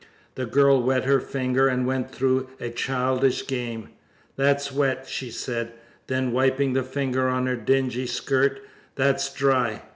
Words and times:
The 0.33 0.47
girl 0.47 0.81
wet 0.81 1.03
her 1.03 1.19
finger 1.19 1.67
and 1.67 1.85
went 1.85 2.09
through 2.09 2.49
a 2.59 2.71
childish 2.71 3.45
game. 3.45 3.89
"That's 4.35 4.71
wet," 4.71 5.05
she 5.07 5.29
said; 5.29 5.73
then 6.07 6.31
wiping 6.31 6.73
the 6.73 6.81
finger 6.81 7.27
on 7.29 7.45
her 7.45 7.55
dingy 7.55 8.07
skirt, 8.07 8.61
"that's 8.95 9.31
dry. 9.31 9.83